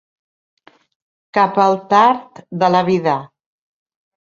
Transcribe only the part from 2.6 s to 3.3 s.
de la vida.